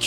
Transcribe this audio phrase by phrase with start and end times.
[0.00, 0.04] え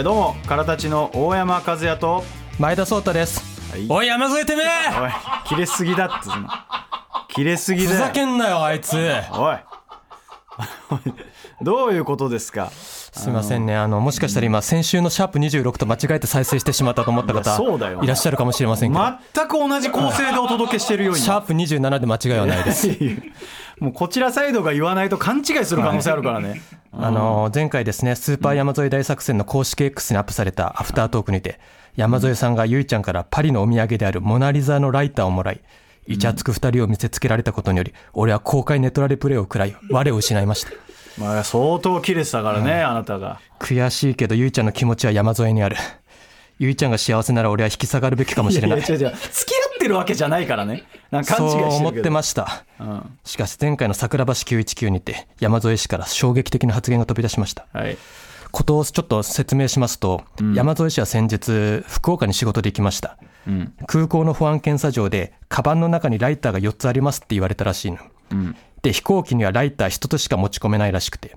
[0.00, 2.22] ーどうもからたちの大山和也と。
[2.60, 3.42] 前田壮太です、
[3.76, 3.86] い。
[3.88, 4.66] おい山添てめえ！
[5.00, 5.10] おい
[5.48, 6.48] 切れすぎだってその
[7.28, 8.06] 切れすぎふだよ。
[8.06, 8.94] ざけんなよあいつ。
[9.32, 9.56] おい。
[11.60, 12.70] どういうことですか？
[13.18, 13.74] すいませんね。
[13.74, 18.00] あのもしかしたら今先週のシャープ26と間違えて再生してしまったと思った方そうだよ。
[18.02, 22.88] いらっしゃるかもしれませんけど、全く同じ構成でお届けしてるようにシャープ27で間違いはないです。
[23.80, 26.60] もうこちらサイドが言わないと勘違いする可能性あるからね。
[26.92, 31.60] あの前回ですねスーパー山添大作戦の公式 X にアップされたアフタートークにて
[31.96, 35.60] 山添さんがゆいちゃんからパリのお土産であるモナリザのライターをもらい
[36.06, 40.70] イチャつく2人を見せつけられたことにより俺は公開ネトラレプレイを食らい我を失いました
[41.18, 43.40] まあ相当切れてたからね、あなたが。
[43.58, 45.76] 悔しいけどゆいちゃんの気持ちは山添にある。
[46.58, 48.80] ゆいちゃんが幸せなら俺は引き下がるべきかもしれない。
[48.80, 49.16] やや違う違う。
[49.16, 50.84] 付き合ってるわけじゃないからね。
[51.10, 52.64] なんか勘違いしてるそう思ってました。
[52.80, 53.18] うん。
[53.24, 57.66] しかし前回の桜橋919にて山添氏から衝撃的な発言が飛び出しました。
[57.72, 57.96] はい。
[58.50, 60.22] ことをちょっと説明しますと、
[60.54, 63.74] 山添氏は先日福岡に仕事で行きました、うん。
[63.86, 67.98] 空港の保安検査場でカバンの中にライターが4つありますって言われたらしいの。
[68.32, 71.36] うんで飛行機にはライター1つしか持ち込めないらしくて。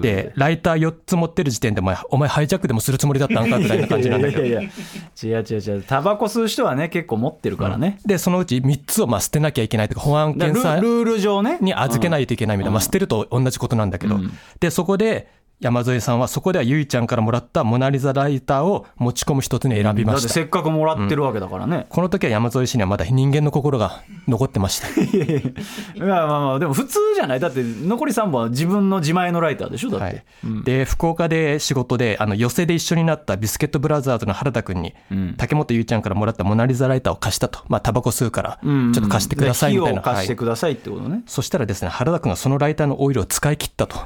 [0.00, 4.42] でライター4つ持ってる時点でお前お前ハイジャックでもするつもりだったんかぐらいな感じなんだけど。
[4.42, 5.82] いやいやいや違う違う違う。
[5.82, 11.58] タバコ吸う人はね結構持ってるからね、でそのうち3つをまあ捨てなきゃいけないとか保安検査ルルール上ね。
[11.60, 14.32] に預けないといけないみたいな、まあ、捨てると同じことなんだけど、うん。
[14.60, 15.28] でそこで
[15.58, 24.88] 山添さんはそこではゆいちゃんからもらったモナ・リザライターを持ち込む一つに選びだました、ってせっかくもらってるわけだからね、この時は山添氏にはまだ人間の心が残ってました。
[25.00, 27.40] いやまあまあでも普通じゃない。
[27.40, 29.90] だって残り3本は自分の自前のライターでしょ？
[29.90, 30.24] だって、はい。
[30.64, 35.34] で福岡で仕事であの寄席で一緒になったビスケットブラザーズの原田君に、ん。
[35.38, 37.60] 竹本ゆいちゃんからもらったモナ・リザライターを貸したと。
[37.68, 40.36] まあタバコ吸うからちうんょっと貸してくださいみたいな、貸してはい。
[40.36, 43.96] くださいってことね、そしたらですね原田君がそのライターのオイルを使い切ったと。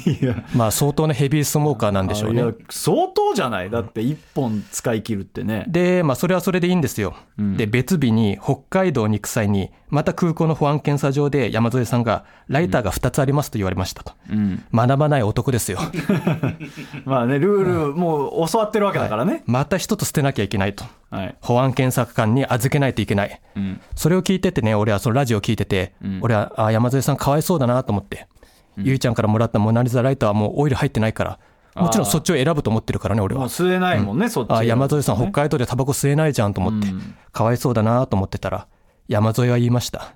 [0.56, 2.42] まあ相当なヘビースモーカーなんでしょうね。
[2.70, 3.70] 相当じゃない？
[3.70, 5.64] だって1本使い切るってね。
[5.68, 7.14] で、まあ、それはそれでいいんですよ。
[7.38, 14.12] で、別日に北海道に行く際に、また空港の保安検査場で山添さんが、ライターが2つありますと言われましたと。
[14.30, 14.64] うん。
[14.72, 15.78] 学ばない男ですよ。
[17.04, 19.42] まあねルールもう教わってるわけだからね。
[19.46, 20.84] また1つ捨てなきゃいけないと。
[21.10, 23.40] はい、保安検査官に預けないといけない。
[23.56, 23.80] うん。
[23.94, 28.26] それを聞いててね、俺はそのラジオ聞いてて、俺はあ山添さんかわいそうだなと思って、
[28.76, 31.38] ゆいちゃんからもらったモナリザライターはもうオイル入ってないから、
[31.74, 33.40] もちろんそっちを選ぶと思ってるからね、俺は。
[33.40, 35.22] もう吸えないもんね、そっちあ山添さん、ね。
[35.24, 36.88] 北海道でタバコ吸えないじゃんと思って、
[37.32, 38.66] かわいそうだなと思ってたら、
[39.08, 40.14] 山添は言いました。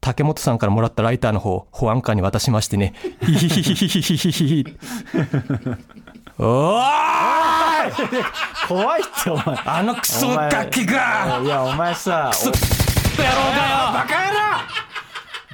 [0.00, 4.78] 竹本さんからもらったライターの方、保安官に渡しましてね、ヒヒヒヒヒヒヒヒヒ。
[6.38, 6.82] おー
[8.68, 9.44] 怖いってお前。
[9.64, 11.40] あのクソガキが！
[11.42, 12.58] いやお前さクソ野郎
[13.56, 14.38] がバカ野郎！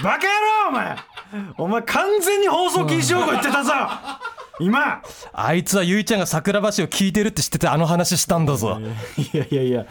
[0.02, 0.96] バカ野郎お前
[1.56, 3.72] お前完全に放送禁止用語言ってたぞ。
[4.60, 4.80] 今。
[4.80, 8.78] よあいつはゆいちゃんが桜橋を聞いてるって知っててあの話したんだぞ。
[9.16, 9.86] いやいやいや。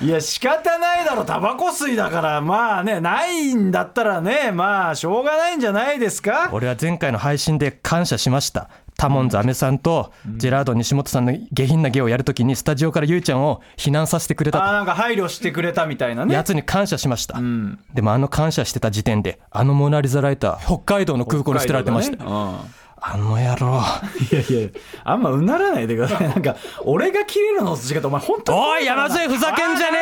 [0.00, 1.24] いや仕方ないだろ。
[1.24, 6.50] タバコ吸いだからまあねないんだったらねまあしょうがないんじゃないですか。
[6.52, 8.68] 俺は前回の配信で感謝しました。
[8.96, 16.34] タモンズ・アメさんとジェラード西本さんの下品な芸をやるときにスタジオからゆいちゃんを避難させてくれたとあなんか配慮してくれたみたいなね。
[16.34, 17.78] やつに感謝しました、ん。
[17.94, 23.66] でもあの感謝してた時点であのモナ・リザライター北海道の空港に捨てられてました、ねあの野郎。
[23.66, 24.68] うんいやいや
[25.04, 26.28] あんまうならないでください。
[26.28, 26.54] なんか
[26.84, 29.98] 俺が切れるのと違ってお前本当おい山添ふざけんじゃね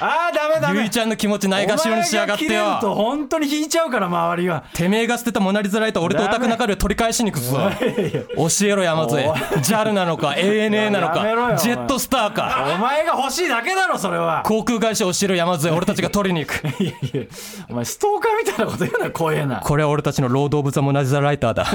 [0.00, 0.74] ああダメダメ。
[0.74, 9.24] えよゆいちゃんの気持ちないがしろにしやがってお前が切れるとよ本当に引いちゃうから周りはてめえが捨てたモナ・リザライター俺とオタク中で取り返しに行くぞ教えろ山添。
[9.28, 11.56] JAL なのか ANA なのか。
[11.56, 12.74] ジェットスターか。
[12.74, 14.42] お前が欲しいだけだろそれは。
[14.44, 15.70] 航空会社教えろ山添。
[15.72, 16.66] 俺たちが取りに行く。
[16.82, 17.22] いやいや
[17.70, 19.60] お前ストーカーみたいなこと言うな怖えな。
[19.60, 21.66] これは俺たちのロード・オブ・ザ・モナ・リザライターだ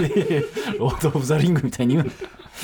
[0.79, 2.07] ロード・オブ・ザ・リングみたいに言う。
[2.07, 2.13] な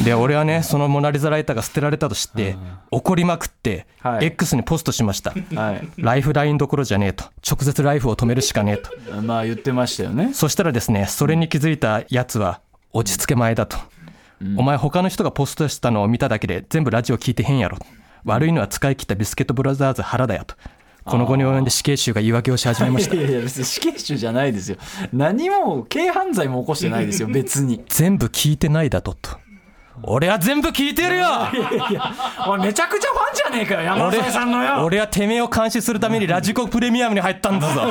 [0.06, 2.56] で俺はねそのモナ・リザライターが捨てられたと知って
[2.92, 4.26] 怒りまくってはい。
[4.26, 5.32] X にポストしました。
[5.32, 5.88] はい。
[5.98, 7.26] ライフラインどころじゃねえと。
[7.46, 9.22] 直接ライフを止めるしかねえと。
[9.22, 10.34] まあ言ってましたよね。
[10.34, 12.62] そしたらですねそれに気づいたやつは
[12.94, 13.78] 落ち着け前だと、
[14.58, 17.78] お前他の人がポストしたのを見ただけで全部ラジオ聞いてへんやろ。
[18.26, 20.56] 悪いのは使い切ったビスケットブラザーズ原田やと
[21.06, 23.16] この後に及んで死刑囚が言い訳をし始めました。
[23.16, 24.78] いやいや別に死刑囚じゃないですよ。
[25.14, 27.84] 何も軽犯罪も起こしてないですよ 別に。
[27.88, 29.38] 全部聞いてないだとと
[30.04, 31.28] 俺は全部聞いてるよ。
[32.46, 34.84] お前めちゃくちゃファンじゃねえかよ山添さんのよ。
[34.86, 37.82] 俺はてめえを監視するためにラジコプレミアムに入ったんだぞ。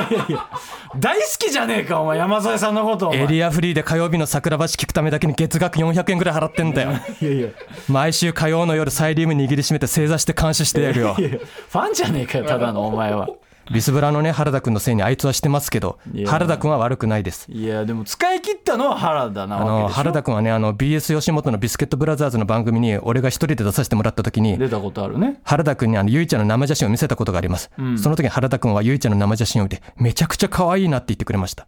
[0.97, 6.93] 大好きじゃねえかお前山添さんのことエリアフリーで火曜日の桜橋聞くためだけに月額400円ぐらい払ってんだよ。
[7.21, 7.49] いやいや
[7.87, 11.15] 毎週火曜の夜サイリウム握りしめて正座して監視してやるよ。
[11.17, 13.27] いやファンじゃねえかよただのお前は
[13.71, 17.51] ビスブラのね原田君のせいにあいつはしてますけど原田君は悪くないです。
[17.51, 19.95] いやでも使い切ったのは原田なあのわけでしょ。
[19.95, 25.39] 原田君はねあの BS 吉本のビスケットブラザーズの番組に俺が一人で出させてもらった時に出たことあるね。
[25.43, 31.67] 原田君にあのゆいちゃんの生写真を見せたことがあります、その時に原田君はゆいちゃんの生写真を見てめちゃくちゃ可愛いなって言ってくれました、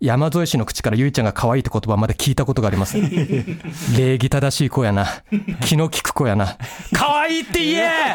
[0.00, 2.96] 山添氏の口からゆいちゃんが可愛いって言葉まで聞いたことがあります
[3.98, 5.06] 礼儀正しい子やな。
[5.66, 6.56] 気の利く子やな。
[6.92, 7.90] 可愛いって言え！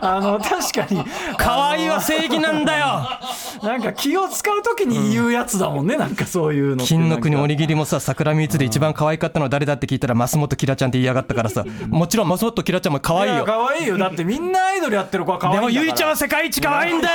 [0.00, 1.02] あの確かに。
[1.38, 3.08] 可愛いは正義なんだよ！
[3.62, 11.64] なんか気を使う時に言うやつだもんね、なんかそういうの金の国おにぎりもさ桜三つで一番可愛かったのは誰だって聞いたら増本キラちゃんって言いやがったからさ。
[11.88, 13.44] もちろん増本キラちゃんも可愛いよ。
[13.46, 13.96] 可愛いよ。
[13.96, 17.14] だってみんなアイドルやってる子は可愛いでもゆいちゃんは世界一可愛いんだよ。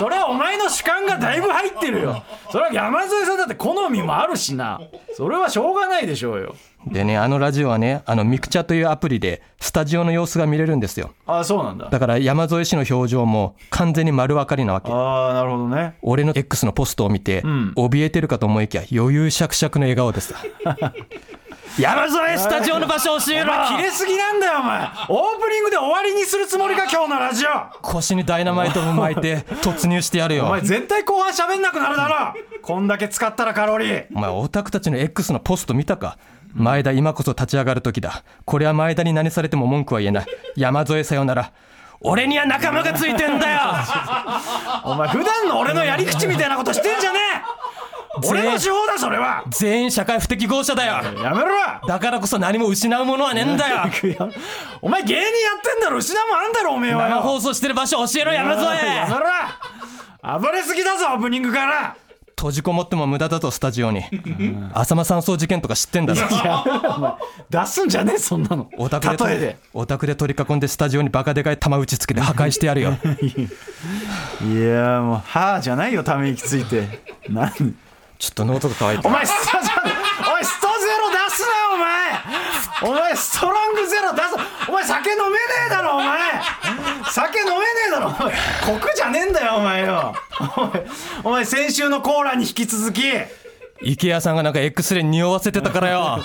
[0.00, 4.80] それはお前の主観がだいぶ入ってるよそれは山添さんだって好みもあるしな。
[5.14, 6.54] それはしょうがないでしょうよ。
[6.86, 11.12] でねあのラジオはねあのミクチャというアプリでスタジオの様子が見れるんですよ。
[11.26, 11.88] あそうなんだ。
[11.90, 14.90] だから山添氏の表情も完全に丸分かりなわけ。
[14.90, 15.94] ああなるほどね。
[16.02, 20.34] 俺の X のポストを見て、怯えてるかと思いきや余裕しゃくしゃくの笑顔です
[21.78, 23.52] 山添スタジオの場所教えろ。
[23.76, 24.80] 切れすぎなんだよお前。
[24.80, 24.86] オー
[25.40, 27.48] プニングで終わりにするつもりか 今日のラジオ。
[27.82, 30.46] 腰にダイナマイトを巻いて 突入してやるよ。
[30.46, 32.34] お前絶対後半喋んなくなるだろ。
[32.62, 34.06] こんだけ使ったらカロリー。
[34.14, 36.18] お前オタクたちの X のポスト見たか？
[36.54, 38.24] 前田今こそ立ち上がる時だ。
[38.44, 40.26] これは前田に何されても文句は言えない。
[40.56, 41.52] 山添さよなら。
[42.02, 43.60] 俺には仲間がついてんだよ。
[44.84, 47.69] お前普段の俺のやり口みたいなことしてんじゃねえ
[48.28, 49.44] 俺の手法だそれは。
[49.48, 50.94] 全員社会不適合者だよ。
[51.22, 51.86] やめろ。
[51.86, 53.90] だからこそ何も失うものはねえんだよ。
[54.82, 55.26] お前芸人や
[55.58, 55.98] ってんだろ。
[55.98, 57.16] 失うもんあんだろおめえはよ。
[57.16, 58.64] 生放送してる場所教えろ山添
[58.96, 60.38] やめろ。
[60.38, 61.96] 暴れすぎだぞオープニングから。
[62.36, 64.02] 閉じこもっても無駄だぞスタジオに。
[64.72, 67.18] 浅間山荘事件とか知ってんだろ。
[67.50, 68.70] 出すんじゃねえそんなの。
[68.78, 69.56] オタクで例えで。
[69.74, 72.96] オタクで取り囲んでスタジオにバカでかい玉打ちつけて破壊してやるよ。
[74.42, 77.02] いやもうはあじゃないよため息ついて。
[77.28, 77.50] 何？
[78.20, 82.20] ちょっと喉が渇いてお前ストゼロおいストゼロ出すなお前。
[82.82, 84.28] お前ストロングゼロ出す。
[84.68, 85.38] お前酒飲めね
[85.68, 86.18] えだろお前。
[87.10, 87.56] 酒飲めね
[87.88, 88.78] えだろお前。
[88.78, 90.14] コクじゃねえんだよお前よ。
[91.24, 93.02] お前先週のコーラに引き続き。
[93.82, 96.18] 池谷さんがなんか X レイ匂わせてたからよ。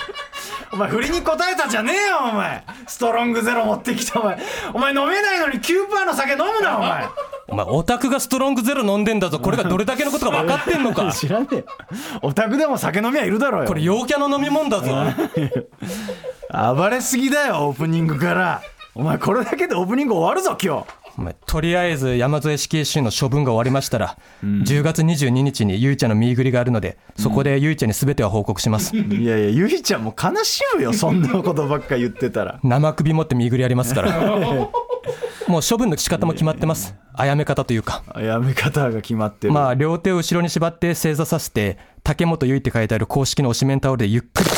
[0.73, 2.65] お前振りに答えたじゃねえよお前。
[2.87, 4.37] ストロングゼロ持ってきたお前。
[4.73, 7.07] お前飲めないのに9%の酒飲むなお前
[7.47, 9.39] お前オタクがストロングゼロ飲んでんだぞ。
[9.39, 11.11] これがどれだけのことか分かってんのか。
[11.13, 11.65] 知らねえよ。
[12.21, 13.67] オタクでも酒飲みはいるだろうよ。
[13.67, 14.93] これ陽キャの飲み物だぞ。
[16.75, 18.61] 暴れすぎだよオープニングから。
[18.95, 20.85] お前これだけでオープニング終わるぞ今日。
[21.17, 32.59] お前とりあえず山添死刑囚の処分が終わりましたら、10月22日にゆいちゃんの見ぐりがあるのでそこでゆいちゃんに全ては報告します、いやいやゆいちゃんも悲しむよそんなことばっか言ってたら。
[32.63, 34.11] 生首持って見ぐりありますから
[35.47, 36.95] もう処分の仕方も決まってます。
[37.13, 38.03] あやめ方というか。
[38.17, 39.53] やめ方が決まってる。
[39.53, 44.49] まあ両手を後ろに縛って正座させて竹本結衣って書いてある公式の推しメンタオルでゆっくり。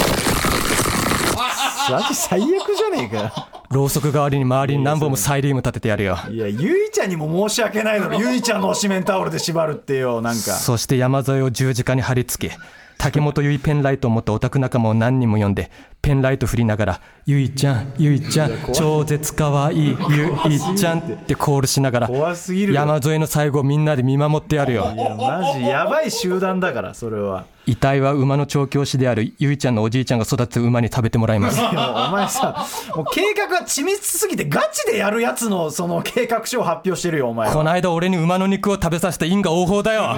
[1.89, 3.49] マジ最悪じゃねえか。
[3.69, 6.17] ろうそく代わりに周りに何本もサイリウム立ててやるよ。
[6.29, 8.19] いやゆいちゃんにも申し訳ないだろ。
[8.19, 10.39] ゆいちゃんの推しメンタオルで縛るってよなんか。
[10.39, 12.57] そして山添を十字架に貼り付け
[12.97, 15.71] 竹本結衣ペンライトを持ったオタク仲間を何人も呼んで
[16.01, 24.91] ペンライト振りながら「ゆいちゃんゆいちゃん超絶かわいいゆいちゃん」ってコールしながら山添の最後をみんなで見守ってやるよ。
[24.95, 27.45] いやマジやばい集団だからそれは。
[27.65, 31.59] 遺体は馬の調教師であるゆいちゃんのおじいちゃんが育つ馬に食べてもらいます。
[31.61, 31.63] お
[32.11, 40.15] 前さもう計画が緻密すぎてガチでやるやつのその計画書を発表してるよお前この間俺に馬の肉を食べさせた因果応報だよ。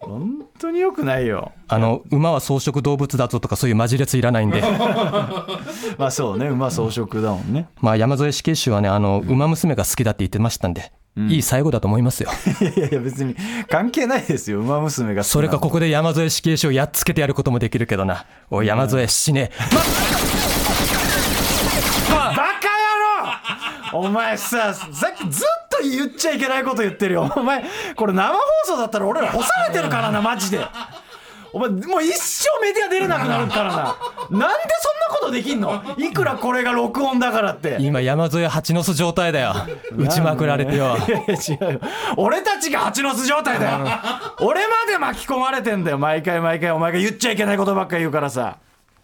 [0.00, 1.52] 本当によくないよ。
[1.68, 4.60] あの馬は草食動物だぞとかそういうマジ列いらないんで。
[5.98, 7.68] まあそうね馬装飾だもんね。
[7.80, 12.30] まあ山添死刑囚はねあの馬娘が好きだって言ってましたんで、いい最後だと思いますよ。
[12.76, 13.34] いやいや別に
[13.68, 18.26] 関係ないですよ馬娘がそれかここで山添死刑囚をやっつけてやることもできるけどな。
[18.50, 19.50] おい山添死ね。
[22.10, 22.34] バカ！
[22.34, 22.49] 野郎
[23.92, 27.32] お前ささっきずっと言っちゃいけないこと言ってるよ。
[27.36, 27.64] お前
[27.96, 30.60] これ生放送だったら俺ら干されてるからなマジで。
[31.52, 33.74] お前もう一生メディア出れなくなるからな。
[33.74, 33.96] なんで
[34.30, 34.54] そんな
[35.18, 35.82] ことできんの？
[35.98, 37.78] いくらこれが録音だからって。
[37.80, 39.54] 今山添蜂の巣状態だよ。
[39.96, 40.96] 打ちまくられてよ。
[41.08, 41.80] いやいや違うよ。
[42.16, 43.78] 俺たちが蜂の巣状態だよ。
[44.42, 45.98] 俺まで巻き込まれてんだよ。
[45.98, 48.58] 毎回毎回お前が言っちゃいけないことばっか言うからさ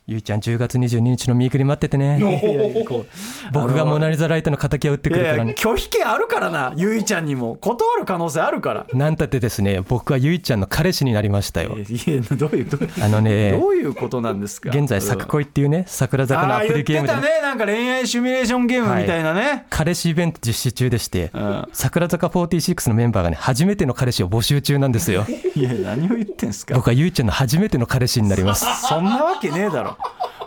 [0.09, 2.21] ゆいちゃん10月22日のミークリ待っててね。
[3.53, 5.45] 僕がモナ・リザ・ライトの敵を打ってくるから。
[5.45, 7.57] ね拒否権あるからなゆいちゃんにも。
[7.57, 8.87] 断る可能性あるから。
[8.95, 11.77] なんたってですね僕はゆいちゃんの彼氏になりましたよ。
[11.77, 14.71] いやどういうどういうあのねどういうことなんですか？
[14.71, 17.21] 現在作恋っていうね桜坂のアプリゲームでね。
[17.21, 21.31] たねなんか恋愛シミュレーションゲームみたいなね、彼氏イベント実施中でしてん。
[21.73, 25.27] 桜坂46のメンバーがね初めての彼氏を募集中なんですよ。
[25.57, 26.77] い、や何を言ってんすか？
[26.77, 28.65] 僕はゆいちゃんの初めての彼氏になります。
[28.87, 29.96] そんなわけねえだろ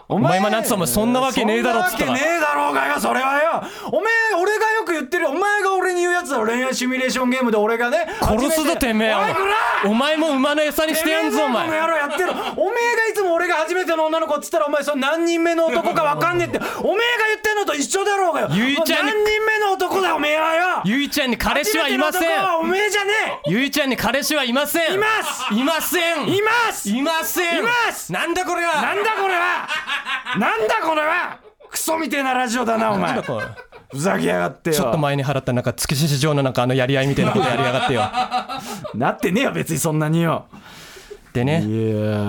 [0.07, 2.05] お前今なんつったお前そんなわけねえだろっつったら。
[2.05, 3.63] そんなわけねえだろうがよそれはよ。
[3.91, 5.27] おめえ俺がよってる。
[5.27, 6.45] お前が俺に言うやつだろ。
[6.45, 8.93] 恋愛シミュレーションゲームで俺がね殺すぞて。
[8.93, 9.15] めえ
[9.85, 11.67] お前も馬の餌にしてやんぞお前。
[11.67, 11.97] おめえが
[13.09, 16.59] いつも俺が初めての女の子っつったらお前その何人目の男か分かんねえって。
[16.59, 18.49] おめえが言ってんのと一緒だろうがよ。
[18.51, 19.11] ゆいちゃんに。
[19.11, 20.81] 何人目の男だおめえはよ。
[20.85, 22.59] ゆいちゃんに彼氏はいません。
[22.59, 23.13] おめえじゃね
[23.47, 24.93] ゆいちゃんに彼氏はいません。
[24.93, 25.53] います。
[25.53, 26.29] いません。
[26.29, 26.89] えいます。
[26.89, 27.59] いません。
[27.59, 28.11] います。
[28.11, 28.81] なんだこれは。
[28.81, 29.67] なんだこれは。
[30.37, 31.39] なんだこれは。
[31.69, 33.21] クソみてえなラジオだなお前
[33.91, 34.75] ふざけやがってよ。
[34.75, 38.01] ちょっと前に払ったなんか築地市場のなんかあのやり合いみたいなことやりやがってよ。
[38.93, 40.45] なってねえよ別にそんなによ
[41.33, 41.63] でね。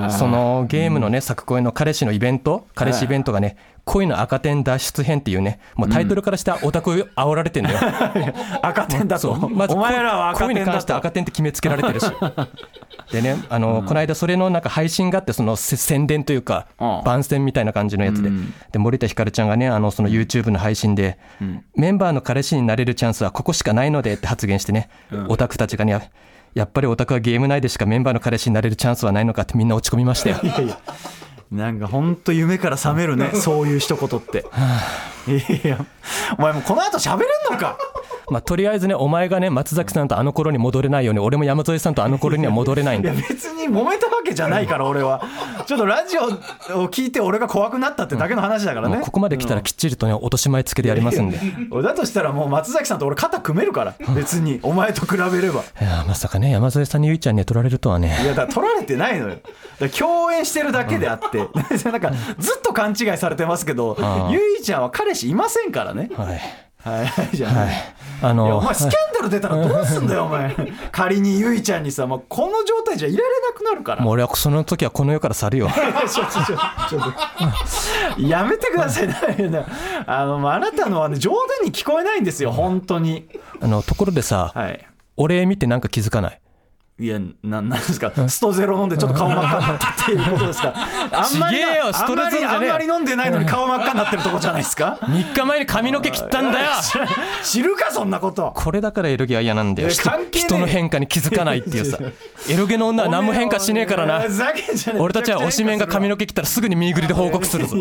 [0.03, 2.67] やそのゲームのね作恋の彼氏のイベント？
[2.75, 7.79] 彼氏イベントがね恋の赤点脱出編っていうねもうタイトルからしてオタク煽られてんだよ。
[8.63, 9.49] 赤点だと？
[9.49, 12.07] まずお前らは赤恋に関して赤点って決めつけられてるし。
[13.11, 17.03] でねあの、この間それのなんか配信があってそのせ宣伝というか、うん。
[17.05, 18.31] 番宣みたいな感じのやつで、
[18.71, 21.19] で森田ひかるちゃんがねあのその YouTube の配信で、
[21.75, 24.91] メンバーの彼氏になれるチャンスはここしかないのでって発言してね、
[25.29, 26.11] オタクたちがね
[26.55, 30.41] やっぱりオタクはゲーム内でしかメンバーの彼氏になれるチャンスはないのかってみんな落ち込みましたよ。
[31.51, 33.31] なんかほんと夢から覚めるね。
[33.35, 34.45] そういう一言って
[35.37, 35.85] いや
[36.39, 37.77] お前もうこの後喋れんのか。
[38.31, 45.23] まあとりあえずねお前がね松崎さんとあの頃に戻れないように俺も山添さんとあの頃には戻れないんいやだ別に揉めたわけじゃないから俺は。
[45.67, 46.25] ちょっとラジオ
[46.83, 51.39] を聞いて俺が怖くなったってだけの話だからね、もうここまで来たらきっちりとね落とし前つけてやりますんで。
[51.39, 54.61] いだとしたらもう松崎さんと俺肩組めるから 別に。
[54.63, 55.63] お前と比べれば。
[55.81, 58.17] やまさかね山添さんにゆいちゃんに取られるとはね。
[58.23, 59.35] いやだから取られてないのよ。
[59.35, 59.43] だか
[59.81, 61.39] ら共演してるだけであって。
[61.91, 63.97] なんかずっと勘違いされてますけど
[64.31, 66.11] ゆいちゃんは彼氏いませんからね。
[66.15, 66.41] はい。
[66.83, 67.71] はいじゃあ、はい。
[68.23, 70.55] あのお前スキャンダル出たらどうすんだよお前。
[70.93, 74.03] 仮にゆいちゃんにさ、もうこの状態じゃいられなくなるから。
[74.03, 75.69] もう俺はその時はこの世から去るよ。
[76.09, 76.57] ちょちょちょ
[76.89, 79.65] ちょっとやめてくださいね
[80.07, 83.29] あのあなたのはね冗談に聞こえないんですよ本当に
[83.61, 84.87] あのところでさはい
[85.17, 86.41] 俺見てなんか気づかない
[87.01, 88.13] いやななんですか？
[88.29, 90.75] ストゼロ飲んでちょっと顔真っ赤になったっていうことですか？
[90.77, 96.67] あんまりあんまりあんまり飲んでないのに顔真っ赤になってるとこじゃないですか？3日前に髪の毛切ったんだよ
[97.43, 98.53] 知るかそんなこと。
[98.55, 99.89] これだからエロゲは嫌なんだよ。
[99.89, 101.99] 人の変化に気づかないっていうさ。
[102.51, 104.23] エロゲの女は何も変化しねえからな。
[104.99, 107.77] 俺たちは推しメンが髪のの毛切ったらすぐに見ぐりで報告するぞ。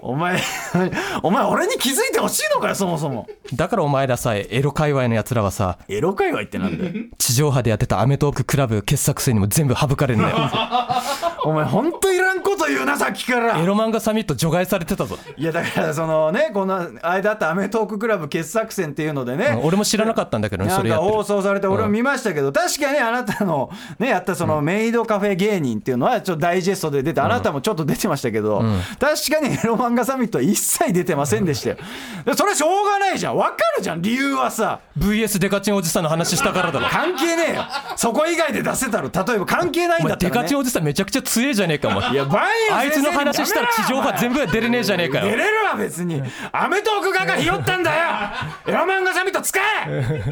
[0.00, 0.38] お前
[1.22, 3.26] お前俺に気づいてほしいのかよそもそも。
[3.54, 6.92] だからお前らさえエロ界隈のやつらはさエロ界隈ってなんだよ。
[7.18, 10.36] 地上波でやってたアメトーククラブ傑作選にも全部省かれるんだよ。
[11.44, 13.58] お前ほんといらんこと言うなさっきから。
[13.58, 15.16] エロ漫画サミット除外されてたぞ。
[15.36, 21.12] いやだからそのねこの間あった『アメトーーククラブ傑作選っていうのでね、俺も知らなかったんだけどねなんかそれやってる。
[21.12, 28.62] 放送されて俺も見ましたけど、確かにあなたのねやったそのメイドカフェ芸人っていうのはちょっとダイジェストで出て、あなたもちょっと出てましたけど、
[28.98, 31.76] 確かにエロ漫画サミットは一切出てませんでしたよ。
[32.24, 33.36] で それはしょうがないじゃん。
[33.36, 34.80] わかるじゃん理由はさ。
[34.98, 36.86] VS デカチンおじさんの話したからだろ。
[36.88, 37.64] 関係ねえよ。
[37.96, 39.10] そこ以外で出せたろ。
[39.12, 42.12] 例えば関係ないんだったら、ね、デカチンおじさんめちゃくちゃ強えじゃねえかお前。
[42.12, 45.24] いやバイオあいつの話したら地上波全部は出れねえじゃねえかよ。
[45.24, 46.22] 出れるわ別に。
[46.52, 48.04] アメトーク側がひよったんだよ。
[48.68, 50.22] エロ漫画サミット使え。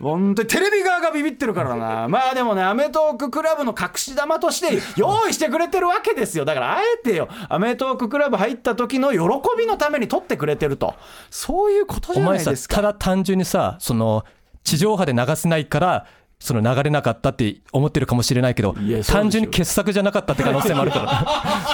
[0.00, 2.06] 本当にテレビ側がビビってるからな。
[2.08, 6.44] まあでもねアメトーククラブの隠し玉として用意してくれてるわけですよ。
[6.44, 9.18] だからあえてよアメトーククラブ入った時の喜
[9.58, 10.94] びのために撮ってくれてると。
[11.30, 12.76] そういうことじゃなお前さいですか。
[12.76, 14.24] ただ単純にさその
[14.62, 16.06] 地上波で流せないから
[16.40, 18.74] その流れなかったって思ってるかもしれないけど
[19.06, 20.98] 単純に傑作じゃなかったって可能性もあるか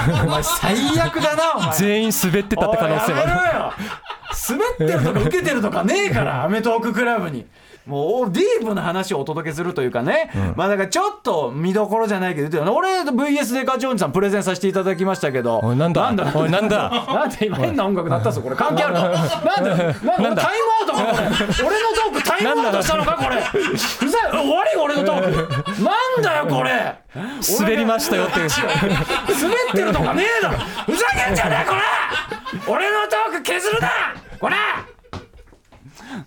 [0.07, 1.77] ら お前最悪だなお前。
[1.77, 3.33] 全員滑ってたって可能性もある。
[4.49, 7.47] 滑ってるとか受けてるとかねえからアメトーククラブに
[7.87, 15.62] もうディープな話をお届けするというかね、まあだからちょっと見どころじゃないけど俺 VS デカチョンさんプレゼンさせていただきましたけど。
[15.75, 16.02] なんだ？
[16.02, 16.25] なんだ？
[16.25, 16.90] なんだ？
[17.07, 18.57] なんで今変な音楽鳴ったぞこれ。
[18.57, 19.02] 関係あるか
[19.45, 19.71] なんで
[20.05, 20.43] ななんだ？
[20.43, 21.69] タイムアウトかこれ。
[21.69, 23.40] 俺のトークタイムアウトしたのかこれ。
[23.40, 25.83] ふざ終わり俺のトーク。
[25.83, 26.99] なんだよこれ。
[27.61, 28.49] 滑りましたよって滑っ
[29.73, 30.59] てるとかねえだろ。
[30.59, 31.81] ふざけんじゃねえこれ。
[32.66, 33.88] 俺のトーク削るな。
[34.40, 34.57] これ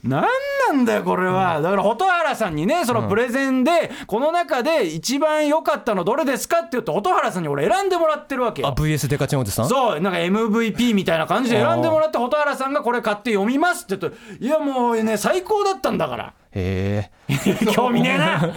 [0.03, 0.27] なんな
[0.71, 1.61] なんだよこれは。
[1.61, 9.67] だから蛍原さんにねそのプレゼンでこの中で一番良かったのどれですかって言うと蛍原さんに俺選んでもらってるわけあよ VS デカチンおじさん？
[9.69, 17.35] そうなんか MVP みたいな感じで選んでもらって蛍原さんがこれ買って読みますって言うといやもうね最高だったんだからへえ
[17.71, 18.53] 興味ねえな。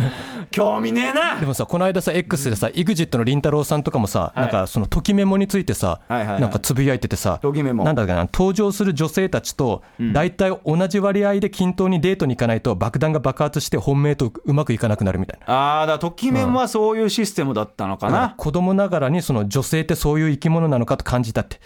[0.50, 1.38] 興味ねえな。
[1.38, 4.40] でもさこの間さ X でさ EXIT のりんたろーさんとかもさ、い。
[4.40, 6.40] なんかそのときメモについてさ、はいはいはい。
[6.40, 7.84] なんかつぶやいててさときメモ。
[7.84, 9.82] なんだっけな登場する女性たちと
[10.12, 15.52] 大体同じ割合で均等にデートに行かないと爆弾が爆発して本命とうまくいかなくなるみたいな。
[15.52, 21.60] ああだからときめんはそういうシステムだったのかな、子供ながらにその女性ってそういう生き物なのかと感じたって、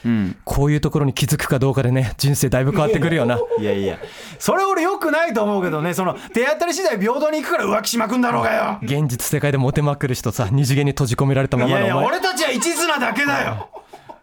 [0.44, 3.38] こういうところに気づくかどうかでね人生だいぶ変わってくるよな。
[3.60, 3.98] いやいや。
[4.38, 8.78] それ俺よくないと思うけどねその手当たり次第平等に行くから浮気しまくんだろうがよ。
[8.82, 12.18] 現実世界でモテまくる人さ二次元に閉じ込められたまいやいやまのお前。
[12.18, 13.68] 俺たちは一途なだけだよ。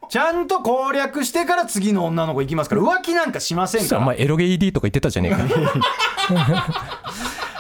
[0.10, 4.02] ちゃんと攻略してから次の女の子行きますから浮気なんかしませんさから。
[4.02, 5.40] お前エロゲ ED とか言ってたじゃねえか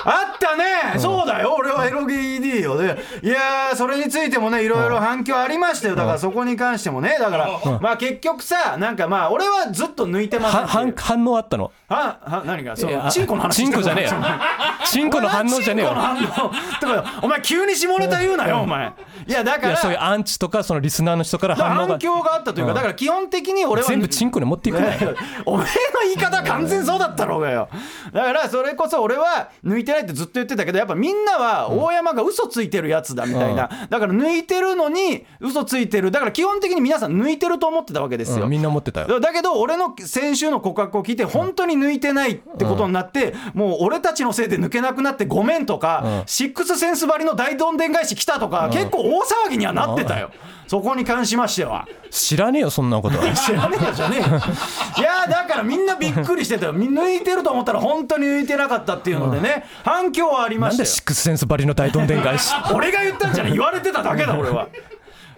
[0.05, 1.55] あったね、そうだよ。
[1.57, 5.95] 俺はエロゲ ED よでいやーそれについてもねいろいろ反響ありましたよ。
[5.95, 7.17] だからそこに関してもね。
[7.19, 11.71] だからまあ結局さなんかまあ俺はずっと抜いてますは反反応あったの？
[11.87, 12.75] はは何が？
[12.75, 13.55] そいやのチンコの話？
[13.55, 14.11] チンコじゃねえよ。
[14.85, 15.91] チンコの反応じゃねえよ。
[15.91, 16.51] チンコの反応。
[16.81, 18.91] とかお前急に下ネタ言うなよお前。
[19.27, 21.87] いやだからそういうアンチとかそのリスナーの人から反応が。
[21.87, 27.69] 反響があったというかだから基本的に俺は全部チンコに持っていくなよ おめえの言い方完全そうだったろうがよ。
[28.11, 33.69] だからそれこそ俺は抜いてないってずっと言ってたけどやっぱみんなは大山が嘘ついてるやつだみたいな。
[33.89, 36.11] だから抜いてるのに嘘ついてる。
[36.11, 39.19] だから基本的に皆さん抜いてると思ってたわけですよ、うんみんな思ってたよ。
[39.19, 50.31] だけど俺の先週の告白を聞いて本当に抜いてないってことになって、もう俺たちのせいで抜けなくなってごめんとか、シックスセンス張りの大どんでん返し来たとか、結構大騒ぎにはなってたよ、
[50.67, 51.87] そこに関しましては。
[52.09, 53.17] 知らねえよそんなこと。
[53.17, 54.25] は 知らねえよじゃねえよ。
[54.25, 56.73] いやだからみんなびっくりしてたよ。
[56.73, 60.85] み抜いてると思ったら本当に抜いてなかったっていうのでね、反響はありましたよ。
[60.85, 62.51] なんでシックスセンスバリの大どんでん返し。
[62.73, 63.53] 俺が言ったんじゃない。
[63.53, 64.67] 言われてただけだ 俺は。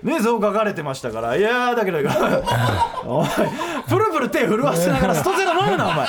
[0.04, 1.36] ね、そう書かれてましたから。
[1.36, 3.28] いやーだけどおい
[3.90, 6.08] プルプル手震わせながらストゼロ飲むなお前。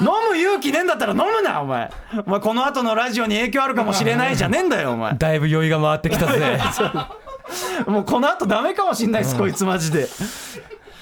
[0.00, 1.90] 飲む勇気ねえんだったら飲むなお前。
[2.26, 5.14] お前この後のラジオに影響あるかもしれないじゃねえんだよお前。
[5.14, 6.58] だいぶ酔いが回ってきたぜ。
[7.86, 10.08] もうこの後ダメかもしんないです、こいつマジで。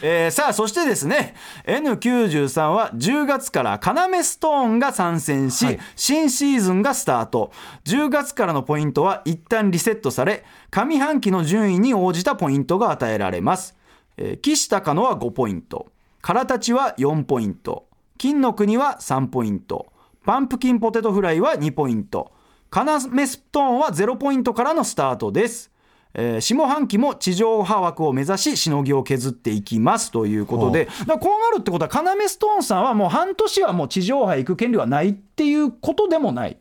[0.05, 5.79] えーさあそしてですね N93 は10月から要ストーンが参戦し、はい。
[5.95, 7.53] 新シーズンがスタート。
[7.85, 13.77] 10月からのポイントは一旦リセットされ上半期の順位に応じたポイントが与えられます、
[14.17, 15.87] えー岸高野は5ポイント。
[16.21, 17.87] 唐立は4ポイント。
[18.19, 19.93] 金の国は3ポイント。
[20.25, 22.33] パンプキンポテトフライは2ポイント。
[22.75, 25.72] 要ストーンは0ポイントからのスタートです
[26.15, 36.59] えー下半期も地上波枠を目指ししのぎを削っていきますということでだこうなるってことは要ストーンさんはもう半年はもう地上波行く権利はないっていうことでもない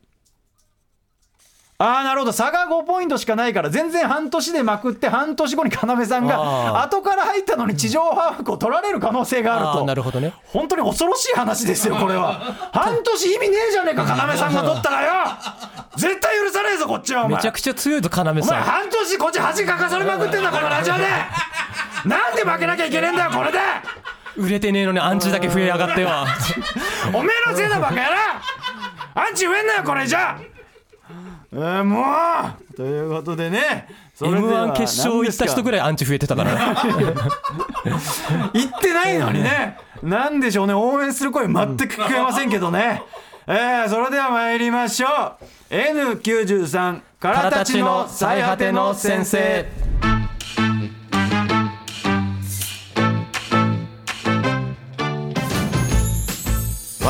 [1.82, 2.32] ああなるほど。
[2.32, 9.82] 差が5ポイントしかないから全然半年でまくって半年後に要さんがあ後から入ったのに地上波枠を取られる可能性があるあと。
[9.82, 10.36] あなるほどね。
[10.46, 12.34] 本当に恐ろしい話ですよこれは。
[12.72, 15.14] 半年意味ねえじゃねえか要さんが取ったらよ。
[15.96, 17.38] 絶対許さねえぞこっちはお前。
[17.38, 21.08] めちゃくちゃ強いぞ要お前さん半年こっち恥かかされまくってんだこのラジオで。
[22.06, 23.60] なんで負けなきゃいけねえんだよこれで。
[24.38, 26.10] 売れてねえのにアンチだけ増えやがってよ。
[27.12, 28.06] おめえのせいだバカ野郎。
[29.16, 30.38] アンチ増えんなよこれじゃ
[31.54, 32.06] えー、も
[32.70, 36.76] うということでねそれで m は1決勝行った人ぐらいアンチ増えてたからね。
[38.54, 39.78] 行ってないのにね。
[40.04, 40.74] なんでしょうね。
[40.76, 43.02] 応援する声全く聞こえませんけどね。
[43.48, 45.08] えー、それでは参りましょ
[45.72, 45.74] う。
[45.74, 49.66] N93 からたちの最果ての先生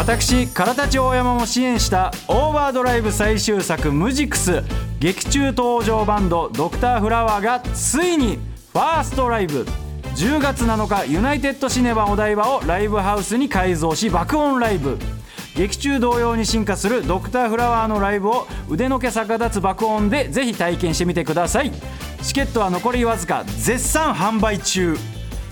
[0.01, 4.63] 私唐立大山も支援したオーバードライブ最終作「ムジクス」
[4.99, 8.39] 劇中登場バンドドクターフラワーがついに
[8.73, 9.63] ファーストライブ。
[10.15, 14.97] 10月7日ユナイテッドシネマお台場をライブハウスに改造し爆音ライブ。
[15.55, 21.71] 劇中同様に進化するドクターフラワーのライブを腕の毛逆立つ爆音でぜひ体験してみてください。
[22.23, 24.97] チケットは残りわずか絶賛販売中。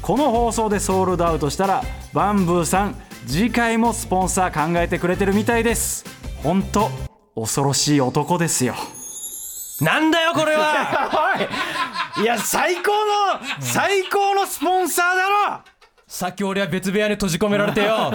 [0.01, 1.83] この放送でソールドアウトしたら
[2.13, 2.95] バンブーさん
[3.29, 6.03] 次回もスポンサー考えてくれてるみたいです。
[6.41, 6.89] 本当
[7.35, 8.73] 恐ろしい男ですよ。
[9.81, 11.37] なんだよこれは！
[12.17, 15.63] おいいや最高の最高のスポンサーだ
[16.07, 18.11] さっき俺は別部屋に閉じ込められてよ。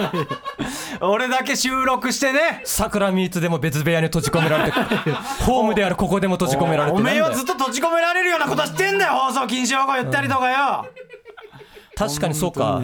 [0.99, 2.61] ろ 俺だけ収録してね。
[2.65, 4.77] 桜ミーツでも別部屋に閉じ込められて
[5.45, 6.97] ホームであるここでも閉じ込められて。
[6.97, 10.85] おめえはずっと閉じ込められるようなことしてんだよ放送禁止用語言ったりとかよ
[11.95, 12.81] 確かにそうか。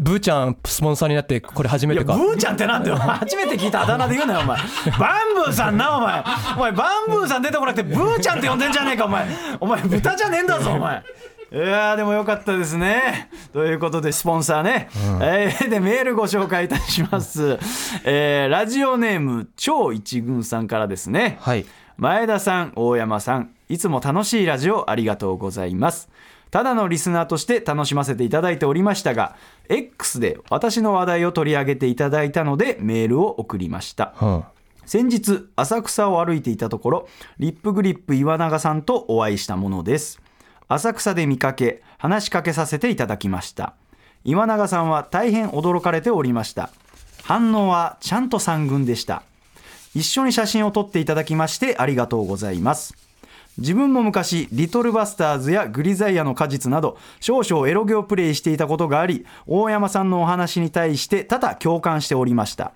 [0.00, 2.16] ブーちゃんスポンサーになってこれ初めてか。
[2.16, 2.96] ブーちゃんってなんだよ。
[2.96, 4.58] 初めて聞いたあだ名で言うなよお前。
[4.98, 6.24] バンブーさんなお前。
[6.56, 9.26] お前バンブーさん出てこなくてブーちゃんって呼んでんじゃねえかお前。
[9.60, 11.02] お前豚じゃねえんだぞお前。
[11.52, 13.30] いやーでもよかったですね。
[13.52, 14.88] ということでスポンサーね、
[15.20, 17.58] えーでメールご紹介いたします、
[18.04, 21.38] えーラジオネーム超一軍さんからですね。
[21.40, 21.64] はい。
[21.96, 26.08] 前田さん大山さんいつも楽しいラジオありがとうございます
[26.54, 29.34] ただのリスナーとして楽しませていただいておりましたが
[29.68, 34.14] X で私の話題を取り上げていただいたのでメールを送りました。
[34.22, 34.44] うん
[34.86, 40.20] 先日浅草を歩いていたところリップグリップ岩永さんとお会いしたものです。
[40.68, 43.74] 浅草で見かけ話しかけさせていただきました。
[44.22, 46.70] 岩永さんは大変驚かれておりました。
[47.24, 49.24] 反応はちゃんと三軍でした。
[49.94, 53.03] 一緒に写真を撮っていただきましてありがとうございます
[53.56, 62.72] 自分も昔リトルバスターズやグリザイアの果実など少々エロゲをプレイしていたことがあり大山さんのお話に対して多々共感しておりました。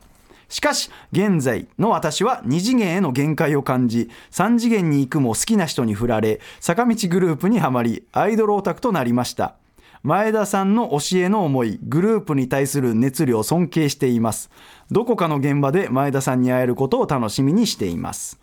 [0.48, 9.56] しかし現在の私は2次元への限界を感じ3次元に行くも好きな人に振られ坂道グループにはまりアイドルオタクとなりました。
[10.04, 14.48] 前田さんの教えの思いグループに対する熱量尊敬しています。
[14.92, 18.38] どこかの現場で前田さんに会えることを楽しみにしています。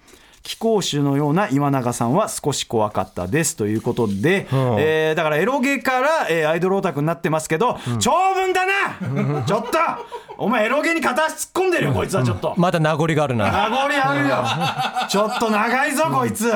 [0.45, 9.41] 貴公子のような岩永さんは少し怖かったですということで、えーだからエロゲから、えーアイドルオタクになってますけど、長文だな！
[9.43, 9.77] ちょっと！
[10.37, 12.53] お前エロゲに片足突っ込んでるよこいつはちょっと。
[12.57, 13.45] まだ名残があるな。
[13.51, 14.35] 名残あるよ。
[15.09, 16.53] ちょっと長いぞこいつ。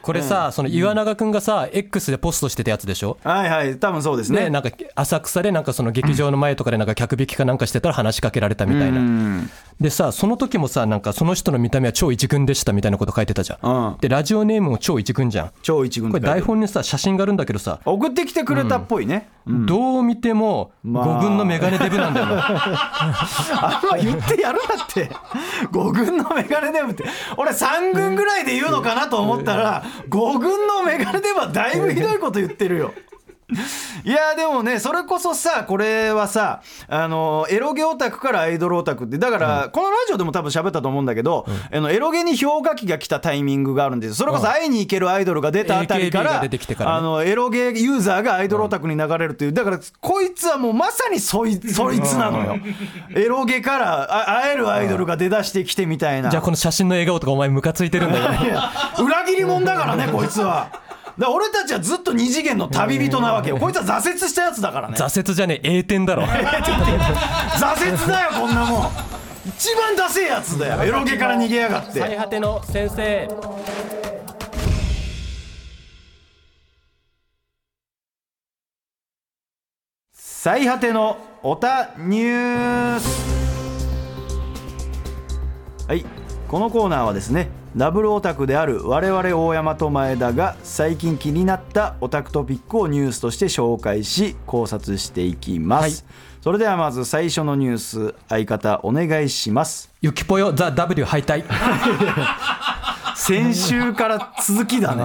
[0.00, 3.18] これさその岩永君がさ X でポストしてたやつでしょ？
[3.24, 3.76] はいはい。
[3.78, 4.42] 多分そうですね。
[4.44, 9.00] ね、なんか浅草でなんかその劇場の前とかでなんか客引きかなんかしてたら話しかけられたみたいな、
[9.80, 13.96] でさその時もさなんかその人の見た目は超一軍でしたみたいなこと書いてたじゃん、うん。
[14.00, 15.52] でラジオネームも超一軍じゃん。
[15.62, 21.20] 超一軍これ台本にさ写真があるんだけどさ、送ってきてくれたっぽいね、どう見てもまあ。
[21.20, 25.10] 5軍のメガネデブなんだよな、 あんま言ってやるなって。
[25.70, 27.04] 5軍のメガネデブって。
[27.36, 32.92] 俺3軍ぐらいで言うのかなと思ったら5軍のメガネデブはだいぶひどいこと言ってるよ
[34.04, 44.14] いやでもねそれこそさこれはさあのエロゲオタクからアイドルオタクってだから、このラジオでも多分喋ったと思うんだけど、あのエロゲに氷河期が来たタイミングがあるんですよ。
[44.16, 46.96] それこそ会いに行けるアイドルが出たあたりからが出てきてからね。
[46.98, 52.56] あのエロゲユーザーがアイドルオタクに流れるというだからこいつはもうまさにそいそいつなのよ。
[53.14, 56.28] エロゲからあ会えるアイドルが出だしてきてみたいな。
[56.30, 60.70] じゃあこの写真の笑顔とかお前ムカついてるんだよいや裏切り者だからねこいつは
[61.18, 63.58] だ俺たちはずっと二次元の旅人なわけよ。
[63.58, 64.94] こいつは挫折したやつだからね。
[64.96, 66.22] 挫折じゃねえ栄転だろ。
[67.58, 68.90] 挫折だよこんなもん。
[69.48, 70.84] 一番ダセえやつだよ。
[70.84, 71.98] エロゲから逃げやがって。
[71.98, 73.28] 最果ての先生。
[80.12, 83.38] 最果てのオタニュース。
[85.88, 86.04] はい
[86.48, 96.06] このコーナーはですねダブルオタクである我々大山と前田が最近気になったオタクトピックをニュースとして紹介し考察していきます、
[96.40, 99.92] それではまず最初のニュース相方お願いします。
[100.00, 101.44] ゆきぽよザ・ W 敗退。
[103.14, 105.04] 先週から続きだね。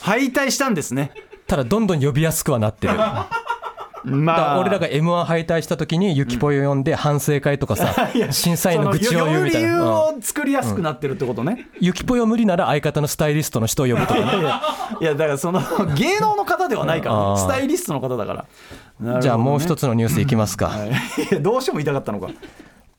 [0.00, 1.12] 敗退したんですね。
[1.46, 2.94] ただどんどん呼びやすくはなってる
[4.06, 4.54] まあ。
[4.54, 14.26] ら俺らが m 1敗退した時にゆきぽよ呼んで反省会とかさ 審査員の愚痴を言うみたいその呼ぶ理由なうんを作りやすくなってるってことね、ゆきぽよ無理なら相方のスタイリストの人を呼ぶとかね。
[15.00, 15.60] いやだからその
[15.94, 18.46] 芸能の方ではないから、 スタイリストの方だか
[19.00, 19.20] ら。
[19.20, 20.72] じゃあもう一つのニュースいきますか、
[21.40, 22.28] どうしても言いたかったのか。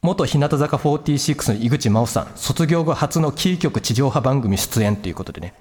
[0.03, 5.53] 元日向坂46の井口真央さん卒業後初のキー局地上波番組出演ということでね、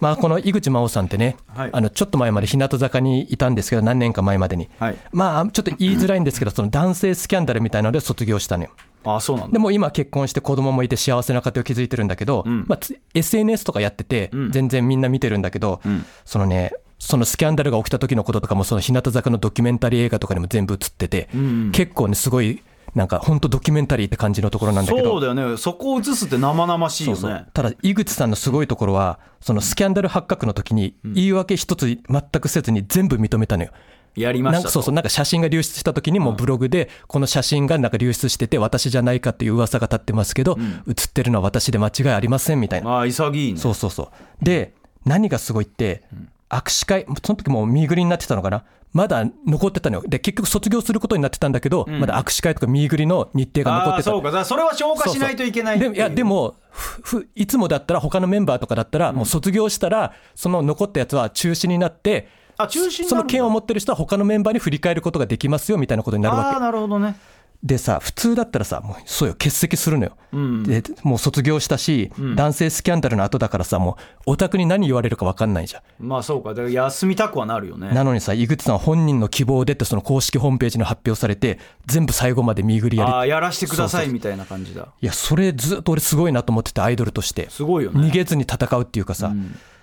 [0.00, 1.70] まあ、この井口真央さんってね、はい。
[1.72, 4.96] あのちょっと前まで日向坂にいたんですけど何年か前までに、はい。
[5.12, 8.70] まあちょっと言いづらいんですけどその男性スキャンダルみたいなので卒業したのよ。
[9.04, 9.52] あそうなんだ。
[9.52, 15.80] でも今結婚して子供もいて幸せな家庭を築いてるんだけど、まあ、つ SNS とかやってて全然みんな見てるんだけど、
[16.24, 21.28] そのねそのスキャンダルが起きた時のこととかもその日向坂のドキュメンタリー映画とかにも全部映ってて、
[21.72, 22.62] 結構ねすごい
[22.96, 25.10] なんか本当ドキュメンタリーって感じのところなんだけど。
[25.10, 25.58] そうだよね。
[25.58, 27.20] そこを映すって生々しいよね。
[27.20, 32.00] そうただ井口さんのすごいところはそのスキャンダル発覚の時に言い訳一つ全
[32.40, 33.70] くせずに全部認めたのよ。
[34.14, 34.60] やりましたと。
[34.60, 34.94] なんかそうそう。
[34.94, 40.56] なんか写真が流出した時にもブログでこの写真がなんか流出してて私じゃないかっていう噂が立ってますけど、
[40.86, 43.58] 写ってるのは私で間違いありませんみたいな、ああ潔いね。
[43.58, 44.44] そうそうそう。
[44.44, 44.72] で
[45.04, 46.02] 何がすごいって
[46.48, 48.64] 握手会その時もう見ぐりになってたのかな？
[48.92, 50.02] まだ残ってたのよ。
[50.06, 54.10] で結局卒業することになってたんだけど、まだ握手会とか見ぐりの日程が残ってた。
[54.10, 54.44] そうか。
[54.44, 55.82] それは消化しないといけないいう。
[55.82, 63.24] でもいやでもふふいつもだったら他のメンバーとかだったらもう卒業したらその残ったやつは中止になってあ中心になるんだ。
[63.24, 66.48] その剣を持ってる人は他のメンバーに振り返ることができますよみたいなことになるわけ。
[66.54, 67.16] ああなるほどね
[67.62, 70.16] でさ普通だったらさもうそうよ欠席するのよ、
[70.64, 75.82] でもう卒業したし、男性スキャンダルの後だからさもうオタクに何言われるか分かんないじゃん。
[75.98, 76.50] まあそうか。
[76.50, 77.90] だから休みたくはなるよね。
[77.92, 83.10] なのにさ井口さん本人の希望でってその公式ホームページに発表されて全部最後まで見ぐりやり。
[83.10, 84.88] ああやらしてくださいみたいな感じだ。
[85.00, 87.50] いやそれずっと俺すごいなと思っててアイドルとして。
[87.50, 88.00] すごいよね。
[88.00, 89.32] 逃げずに戦うっていうかさ、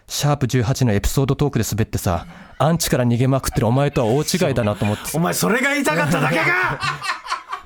[0.08, 2.28] シャープ18のエピソードトークで滑ってさ
[2.60, 5.06] アンチから逃げまくってるお前とは大違いだなと思って。
[5.10, 6.80] さお前それが言いたかっただけか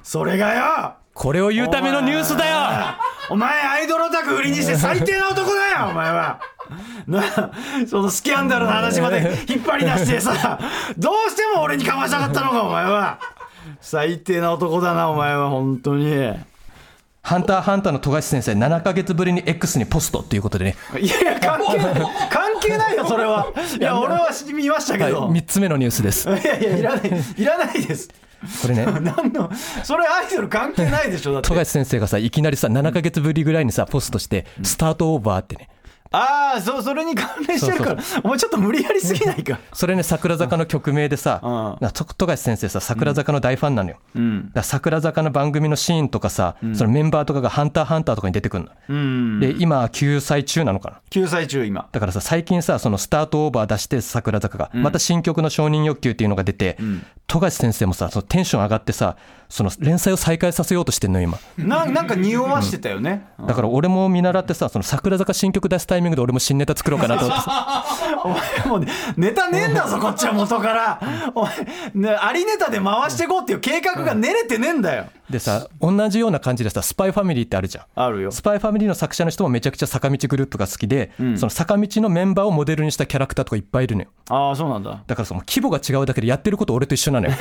[0.08, 0.94] それがよ！
[1.14, 2.96] これを言うためのニュースだよ！
[3.30, 5.90] お前アイドルオタク売りにして最低な男だよ！
[5.90, 6.40] お前は！
[7.08, 7.22] な
[7.90, 10.60] そのスキャンダルの話まで引っ張り出してさ
[10.98, 13.20] どうしても俺にかましたかったのかお前は！
[13.82, 16.08] 最低な男だなお前は本当に。
[16.10, 16.38] いや
[17.22, 21.96] ハンターハンターの富樫先生7ヶ月ぶりに X にポストっていうことでね、いや関係ない
[22.32, 23.52] 関係ないよそれは。
[23.78, 26.30] いや俺は見ましたはい、けど、3つ目のニュースです。
[26.30, 28.08] いやいやいらないいらないです
[28.62, 28.86] これね。
[29.02, 29.52] 何の
[29.84, 31.50] それアイドル関係ないでしょだって。
[31.50, 35.70] 富樫先生がさいきなりさ7ヶ月ぶりぐらいにさポストして「スタートオーバー」ってね
[36.12, 37.94] ああそそれに関連してるか。
[37.96, 39.60] らお前ちょっと無理やりすぎないか。
[39.74, 41.78] それね桜坂の曲名でさ、うん。
[41.82, 44.52] なと富樫先生さ桜坂の大ファンなのよ、うん。
[44.54, 49.40] だ桜坂の番組のシーンとかさ、そのメンバーとかが「ハンターハンター」とかに出てくるの、うん。
[49.40, 50.98] で今救済中なのかな。
[51.10, 51.88] 救済中今。
[51.92, 56.78] だからさ最近さそのスタートオーバー出して桜坂が、また新曲の承認欲求っていうのが出て、
[57.28, 59.18] 富樫先生もさそのテンション上がってさ
[59.50, 61.68] その連載を再開させようとしてんのよ今。
[61.68, 67.44] ななんか匂わしてたよね、だから俺も見習ってさその桜坂新曲出すタイミングで俺も新ネタ作ろうかなと思って。
[67.44, 67.86] さ
[68.24, 71.00] お前もうねネタねえんだぞこっちは元から。
[71.36, 71.52] お前、
[71.94, 77.86] ね、ありネタで回していこうっていう計画が練れてねえんだよ、でさ同じような感じでさ「スパイファミリー」ってあるじゃん。
[77.96, 78.32] あるよ。
[78.32, 84.10] スパイファミリーの作者の人もめちゃくちゃ坂道グループが好きで、その坂道のメンバーをモデルにしたキャラクターとかいっぱいいるのよ。
[84.30, 85.04] ああそうなんだ。
[85.06, 87.36] だからその規模が違うだけでやってること俺と一緒なのよ。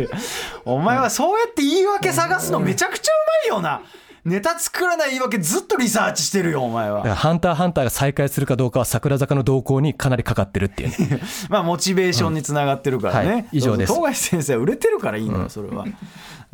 [0.64, 3.82] お前はそうやって言い訳探すのめちゃくちゃうまいよな
[4.24, 6.98] ネタ作らない言い訳ずっとリサーチしてるよお前は。
[6.98, 10.88] だからハンターハンターが再開するかどうかは桜坂の動向にかなりかかってるっていう。
[10.90, 13.46] ね まあモチベーションにつながってるからね、はい。
[13.52, 13.88] 以上です。
[13.88, 15.86] そうそう富樫先生は売れてるからいいのよそれは、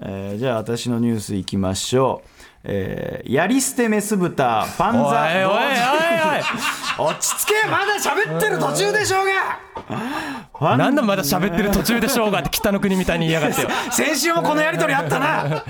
[0.02, 2.37] えーじゃあ私のニュースいきましょう
[2.70, 10.76] えーやり捨てメス豚パンザおいおいおい 落ち着けまだ喋ってる途中でしょうが。
[10.76, 13.68] なんだまだ喋ってる途中でしょうがって北の国みたいに言いやがってよ。
[13.92, 15.62] 先週もこのやり取りあったな。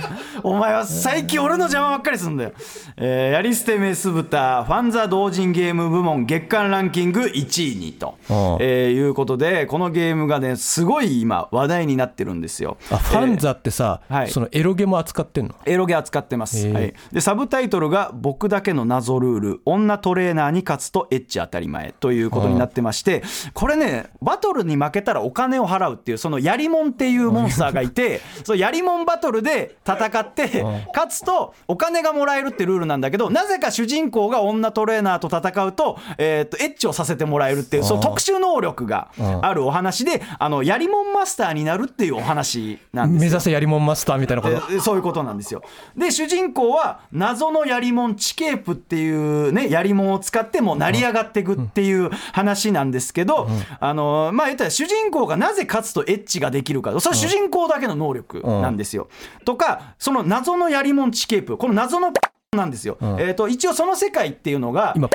[0.43, 2.53] お前は最近俺の邪魔ばっかりすんだよ、
[2.97, 12.79] えーやり捨てメス豚ファンザ同人ゲーム部門月間ランキング1位にと、うんえーいうことでこのゲームがねすごい今話題になってるんですよ。
[12.91, 14.31] あファンザってさ、はい。
[14.31, 15.55] そのエロゲも扱ってんの？
[15.67, 23.23] エロゲ扱ってます、はい、でサブタイトルが「僕だけの謎ルール女トレーナーに勝つとエッチ当たり前」ということになってまして
[23.55, 30.63] これねバトルに負けたらお金を払うっていうそのやりもんっていうモンスターがいて そのやりもんバトルで戦って
[30.95, 39.09] 勝つとお金がもらえるってルールなんだけどなぜか主人公が女トレーナーと戦うと,、えーっとエッチをさせてもらえるっていうその特殊能力が
[39.43, 43.29] あるお話であのやりもんマスターになるっていうお話なんですよ。
[43.29, 44.73] 目指せやりもんマスターみたいなこと？
[44.73, 45.63] えそういうことなんですよ。
[45.97, 53.49] で主人公は謎のやりもんチケープっていうねやりもんを使ってもう成り上がっていくっていう話なんですけど、
[53.81, 59.09] あのまあ言ったら主人公がなぜ勝つとエッチができるかそれ主人公だけの能力なんですよ。
[59.45, 62.13] とかその謎のやりもんチケープこの謎の
[62.57, 62.97] なんですよ。
[63.19, 65.11] えっ、と一応その世界っていうのが今っ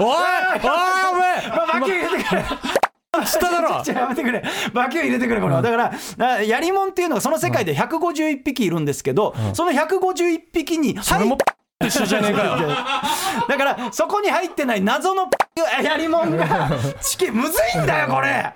[0.00, 0.60] おいおい
[1.12, 3.38] お前 まあ、バキュー入れてくれ。
[3.38, 4.42] つっただろじゃあやめてくれ。
[4.72, 5.62] バキュー入れてくれ、これは。
[5.62, 11.36] だから、なやりもんっていうのがその世界で151匹いるんですけど、その151匹に入っ
[11.86, 12.56] 一緒じゃねえかよ
[13.48, 15.28] だから、そこに入ってない謎の
[15.82, 18.52] やりもんが、チケ、むずいんだよ、これ。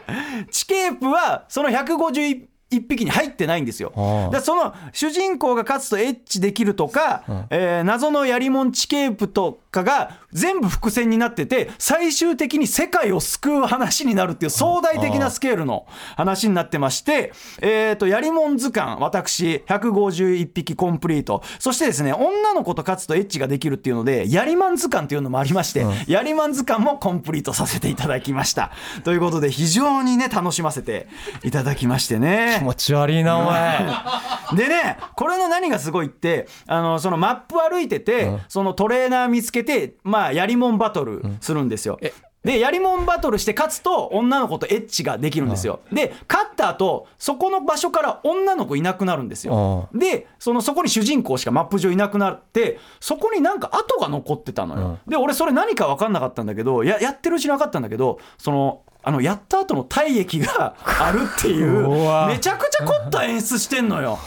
[0.51, 3.93] チケープは、その151匹に入ってないんですよ。
[3.97, 15.87] ああだからその主人公が勝つとエッチできるとか、えー謎のやりもんチケープとかが全部伏線になってて最終的に世界を救う話になるっていう壮大的なスケールの
[16.17, 21.43] 話になってまして、えー、とやりもん図鑑私151匹コンプリート。
[21.59, 28.73] そしてですね女の子と勝つとエッチができるっていうのでやりまん図鑑っていうのもありまして、やりまん図鑑もコンプリートさせていただきました。
[29.05, 31.07] ということで非常にね楽しませて
[31.43, 32.57] いただきましてね。
[32.59, 33.87] 気持ち悪いなお前。
[34.55, 41.99] でねこれの何がすごいってあのそのマップ歩いてて、そのトレーナー見つけてまあやりもんバトルするんですよ。
[42.45, 45.81] でやりもんバトルして勝つと女の子とエッチができるんですよ。
[45.93, 49.89] で勝った後そこの場所から女の子いなくなるんですよ。
[49.93, 61.89] でそのそこに主人公しかマップ上いなくなってそこになんか跡が残ってたのよ、で俺それ何か分かんなかったんだけどややってるうちに分かったんだけどそのあのやった後の体液があるっていう
[62.29, 64.19] めちゃくちゃ凝った演出してんのよ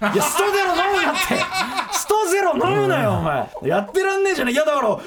[0.00, 1.20] いやストゼロ飲むなって。
[1.92, 3.48] ストゼロ飲むなよお前。
[3.64, 4.54] やってらんねえじゃねえ。
[4.54, 5.00] いやだから本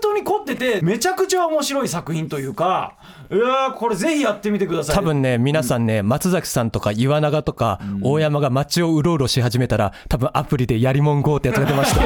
[0.00, 2.94] 当に凝っててめちゃくちゃ面白い作品というか
[3.30, 4.94] いやーこれぜひやってみてください。
[4.94, 12.00] 多分ね皆さんね松崎さんとか岩永とか大山が街をうろうろし始めたら多分アプリでやりもん GO ってやつが出ました。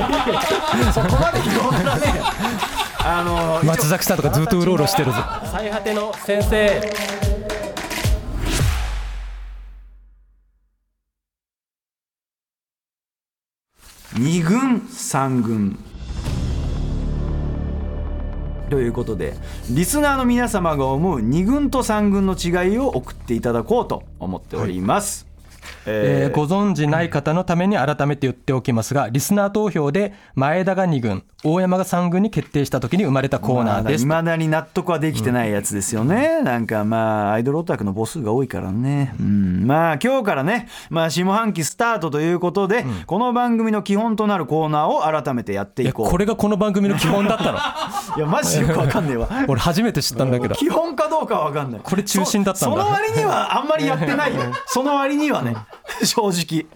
[0.93, 2.03] そこまで広がらね。
[2.07, 2.21] え
[3.03, 5.19] あの松崎さんとかずっとうろうろしてるぞ。
[5.53, 7.30] 最果ての先生
[14.15, 15.79] 2軍3軍。
[18.69, 19.35] ということで
[19.71, 25.27] リスナーの皆様が思う2軍と3軍の違いを送っていただこうと思っております、
[25.87, 34.05] えーご存知ない方のために改めて言っておきますがリスナー投票で前田が2軍大山が3軍に決定した時に生まれたコーナーです。
[34.05, 46.11] いまだに納得はできてないやつですよね、なんかまあアイドルオタクの母数が多いからね、うん、まあ今日からね、まあ、下半期スタートということで、この番組の基本となるコーナーを改めてやっていこう。
[46.11, 47.59] これがこの番組の基本だったの。
[48.19, 49.29] いやマジでよくわかんねえわ。
[49.49, 50.55] 俺初めて知ったんだけど。
[50.55, 51.81] 基本かどうかは分かんない。
[51.83, 52.77] これ中心だったんだ。
[52.77, 54.43] そその割にはあんまりやってないよ。
[54.67, 55.55] その割にはね
[56.05, 56.67] 正直。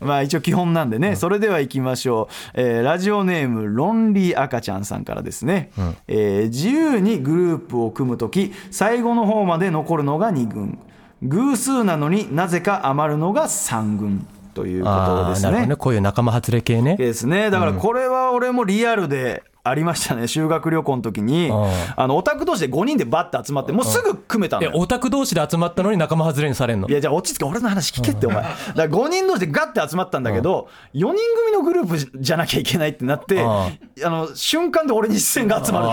[0.00, 5.70] まあ一応基本なんでね、それでは行きましょう、えーラジオネームロンリー赤ちゃんさんからですね、
[6.06, 10.78] えー自由にグループを組む時最後の方まで残るのが2軍
[11.22, 15.76] 偶数なのになぜか余るのが3軍ということですあーなるほどね。
[15.76, 16.96] こういう仲間外れ系ね。
[16.96, 17.50] ですね。
[17.50, 21.48] だからこれは俺もリアルでありましたね 修学旅行の時に。
[21.48, 21.52] ん。
[21.96, 24.72] あのオタク同士で5人でバッて集まってもうすぐ組めたのよ。
[24.74, 26.88] えオタク同士で集まったのに仲間外れにされんの？
[26.88, 28.42] いやじゃあ落ち着け俺の話聞けってお前。
[28.42, 33.68] だから5人同士でガッて集まったんだけど4人組のグループじゃなきゃいけないってなってあ
[34.04, 35.86] あの瞬間で俺に視線が集まる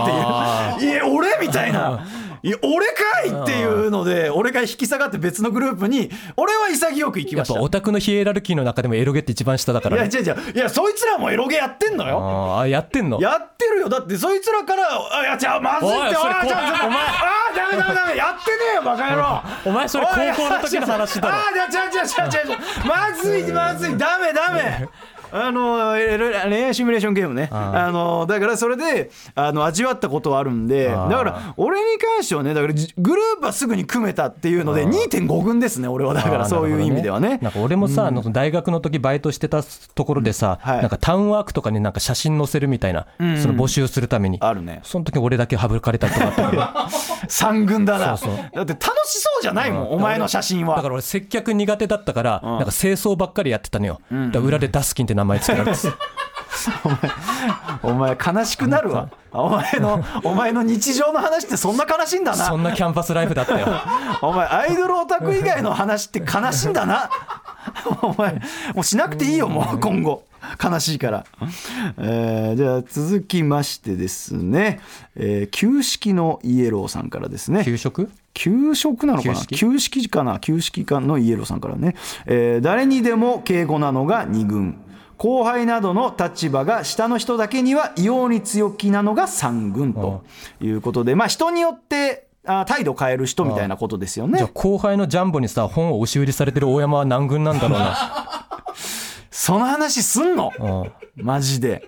[0.78, 0.94] っていう。
[0.94, 2.06] いや俺みたいな
[2.46, 7.54] いや俺かいっていうので俺が引き下がって別のグループに俺は潔く行きました。
[7.54, 10.10] やっぱオタクのヒエラルキーの中でもエロゲって一番下だかいらね。
[10.14, 10.52] や違う違う。
[10.54, 12.20] いやそいつらもエロゲやってんのよ。
[12.60, 13.22] あーやってんの？
[13.22, 13.88] やってるよ。
[13.88, 15.98] だってそいつらからあいやじゃあまずいって。
[15.98, 17.00] おいそれあちょちょちょお前。
[17.00, 18.18] あーダメダメダメ。
[18.18, 19.42] やってねえよバカ野郎。
[19.66, 21.36] お前それ高校の時の話だろ。
[21.36, 23.98] あーいや違う違う違う違うまずいまずい。
[23.98, 24.90] ダメダメ
[25.34, 26.18] あのえ
[26.48, 27.50] 恋愛シミュレーションゲームね。
[27.52, 36.14] あのだからそれであの味わったことはあるんでだから俺に関してはねだからじグループはすぐに組めたっていうので2.5軍ですね俺は。
[36.14, 37.40] だからそういう意味ではね。
[37.42, 40.82] なんか俺もさ、あの大学の時バイトしてたところでさ、はい。
[40.82, 44.82] なんかタウンワークとかになんか写真載せるみたいな、その募集するために、あるね。
[44.84, 48.18] その時俺だけ省かれたりとかあったけど3軍だな。
[48.18, 48.50] そうそう。
[48.54, 50.76] だって楽しそうじゃないもんお前の写真は。
[50.76, 55.90] だから俺接客苦手だったから、なんか清掃ばっかりやってたのよ、だから裏でダスキンって名前つけられてた
[57.82, 59.10] お前悲しくなるわ。
[59.32, 62.46] お前のお前の日常の話ってそんな悲しいんだな。
[62.46, 63.68] そんなキャンパスライフだったよ。
[64.22, 67.10] お前アイドルオタク以外の話って悲しいんだな。
[68.02, 68.36] お前
[68.76, 70.24] もうしなくていいよもう今後。
[70.62, 71.26] 悲しいから、
[71.98, 74.82] えーじゃあ続きましてですね、
[75.16, 77.64] えー旧式のイエローさんからですね。
[77.64, 79.36] 給食給食なのかな？
[79.36, 79.56] 旧式？
[79.56, 80.40] 旧式かな？
[80.40, 84.83] 旧式かのイエローさんからね、えー誰にでも敬語なのが2軍
[85.24, 90.26] 後輩などの立場が下の人だけには異様に強気なのが3軍と
[90.60, 94.40] いうことでまあ人によってあ態度変える人みたいなことですよね。
[94.40, 97.96] じゃあ後輩のジャンボにさ本を押し売りされてる大山は何軍なんだろうな。
[99.32, 100.52] その話すんの？
[100.60, 101.26] うん。
[101.26, 101.88] マジで。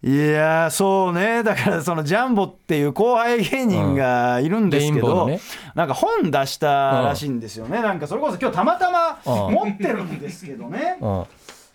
[0.00, 1.42] いやーそうね。
[1.42, 5.40] だからそのジャンボっていう後輩芸人がいるんですけど、レインボーのね。
[5.74, 9.54] なんか本出したらしいんですよね、なんかそれこそ今日たまたまうん。
[9.54, 11.24] 持ってるんですけどね、うん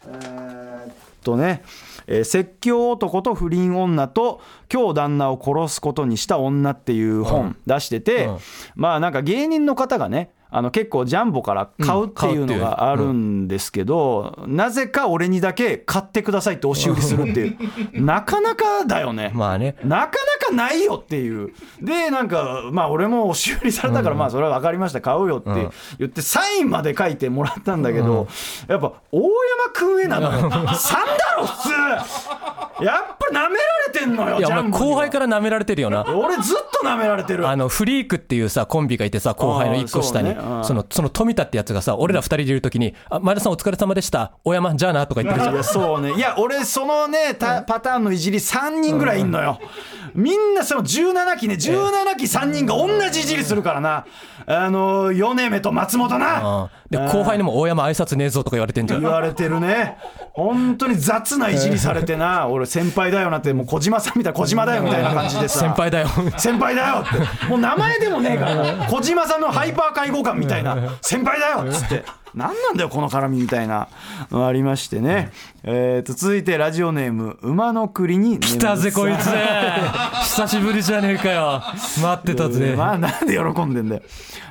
[0.08, 1.64] えーっとね、
[2.08, 8.38] えー説教男と不倫女と今日旦那を殺すことにした女っていう本出してて、うん。
[8.76, 18.02] まあなんか芸人の方がねあの結構ジャンボから買うっていうのがあるんですけど、なぜか俺にだけ買ってくださいって押し売りするっていう。
[18.04, 19.32] なかなかだよね。
[19.34, 19.76] まあね。
[19.84, 20.12] なか
[20.42, 21.54] なかないよっていう。
[21.82, 28.28] で、なんか、まあ俺も押し売りされたから、まあそれは分かりました、買うよって言って、サインまで書いてもらったんだけど、
[28.68, 29.32] やっぱ、大山
[29.74, 30.38] くんへなのよ。
[30.52, 30.64] 3だ
[31.36, 31.70] ろ、普通。
[32.84, 33.58] いやっぱ舐め
[34.14, 36.06] んのよいやお前後輩から舐められてるよな。
[36.16, 37.48] 俺ずっと舐められてる。
[37.48, 40.30] あのフリークっていうさコンビがいてさ後輩の一個下に。
[40.30, 40.58] あーそうね。
[40.58, 44.34] うんそのその富田ってやつがさ俺ら二人でいる時に「あ前田さんお疲れ様でした。
[44.44, 45.56] 大山じゃあな」とか言ってるじゃん。
[45.56, 46.14] いやそうね。
[46.14, 49.60] いや俺そのねたパターンのいじり3人ぐらいいんのよ。
[50.14, 54.06] みんなその17期ね17期3人が同じいじりするからな
[54.46, 56.62] あの米目と松本な。
[56.64, 59.02] うんで後輩にも「大山挨拶ねえぞ」とか言われてんじゃん。
[59.02, 59.98] 言われてるね。
[60.34, 62.48] 本当に雑ないじりされてな。
[62.50, 65.60] 俺先輩だよなってもう小島さんみたいな小島だよみたいな感じでさ。
[65.60, 66.08] 先輩だよ。
[66.38, 67.48] 先輩だよって。
[67.48, 68.86] もう名前でもねえから。
[68.90, 70.78] 小島さんのハイパー介護官みたいな。
[71.02, 72.04] 先輩だよっつって
[72.36, 73.88] 何なんだよこの絡みみたいな。
[74.32, 75.32] のありましてね。
[75.64, 79.30] えーと続いてラジオネーム馬の栗に来たぜこいつ
[80.24, 81.62] 久しぶりじゃねえかよ。
[82.02, 82.76] 待ってたぜ。
[82.76, 84.02] まあなんで喜んでんだよ、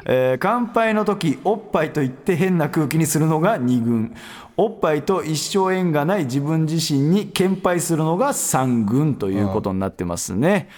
[0.04, 4.14] えー乾杯の時おっぱいと言って変な空気にするのが2軍。
[4.56, 10.68] おっぱいと一生縁がない自分自身に献杯するのが3軍ということになってますね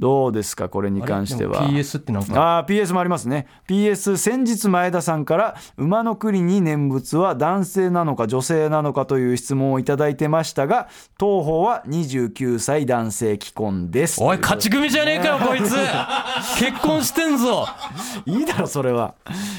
[0.00, 1.68] どうですかこれに関しては。
[1.68, 2.58] PS ってなんか。
[2.58, 3.46] あー PS もありますね。
[3.68, 10.88] PS 先日前田さんから馬の栗に念仏は男性なのか女性なのかという質問をいただいてましたが
[11.18, 14.22] 当方は29歳男性既婚です。
[14.22, 15.74] おい勝ち組じゃねえかよこいつ。
[16.58, 17.66] 結婚してんぞ。
[18.24, 19.14] いいだろそれは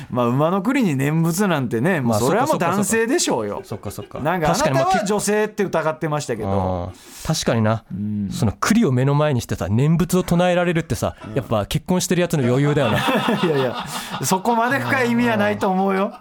[0.10, 3.62] まあ馬の栗に念仏なんてね、まあそれはもう男性でしょうよ。
[3.64, 4.20] そっかそっか。
[4.20, 6.49] なんかあなた確かにまあは女性って疑ってましたけど。
[6.49, 6.93] うん。
[7.26, 7.84] 確かにな、
[8.32, 12.97] その栗を目の前にしてさ念仏を唱えられるってさやっぱ結婚してるやつの余裕だよな。
[13.43, 13.86] いやいや。
[14.24, 16.14] そこまで深い意味はないと思うよ。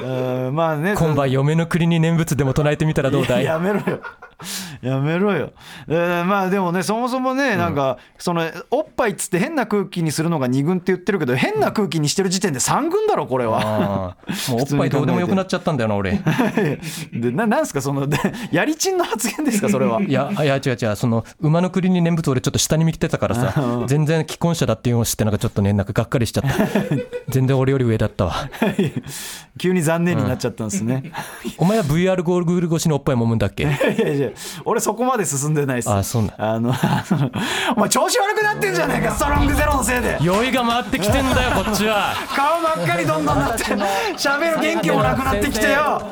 [0.00, 0.04] う
[0.50, 0.54] ん。
[0.54, 0.94] まあね。
[0.96, 3.44] 今晩嫁の栗に念仏でも唱えてみたらどうだい？
[3.44, 4.00] やめろよ
[4.82, 5.52] やめろよ、
[5.88, 14.14] えーまあでもねそもそもねなんか、そのおっぱいっつって変な空気にするのが2軍って言ってるけど変な空気にしてる時点で3軍だろこれは。
[14.50, 16.20] もう おっぱいどうでもよくなっちゃったんだよな俺。
[17.12, 18.18] でななんすかそので
[18.50, 20.02] やりちんの発言ですかそれは。
[20.02, 20.96] いやいや違う違う。
[20.96, 26.50] その馬の栗に念仏俺ちょっと下に見てたからさ全然既婚者だっていうのを知ってなんかちょっとねなんかがっかりしちゃった。
[27.28, 28.34] 全然俺より上だったわ。
[29.58, 31.10] 急に残念になっちゃったんですね、
[31.56, 33.62] お前は VR ゴーグル越しにおっぱい揉むんだっけ？
[33.64, 34.25] いやいや
[34.64, 36.74] 俺そこまで進んでないですあそうなんあの
[37.76, 46.02] お前調子悪くなってんじゃねえかストロングゼロのせいで酔いが回ってきてんだよこっちは顔真っ赤にどんどんなって喋る元気もなくなってきてよ